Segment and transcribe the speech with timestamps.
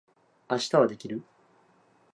[0.49, 1.21] 明日はできる？